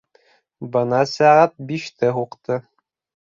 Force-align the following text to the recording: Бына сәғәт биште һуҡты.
Бына 0.75 1.01
сәғәт 1.11 1.53
биште 1.73 2.11
һуҡты. 2.17 2.57